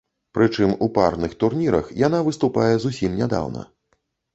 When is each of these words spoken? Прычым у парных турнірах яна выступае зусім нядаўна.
Прычым 0.37 0.73
у 0.85 0.87
парных 0.95 1.37
турнірах 1.45 1.95
яна 2.07 2.25
выступае 2.31 2.71
зусім 2.87 3.11
нядаўна. 3.23 3.61